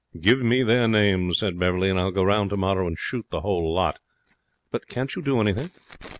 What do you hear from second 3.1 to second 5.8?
the whole lot. But can't you do anything?'